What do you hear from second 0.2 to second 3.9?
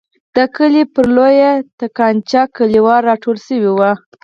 د کلي پر لویه تنګاچه کلیوال را ټول شوي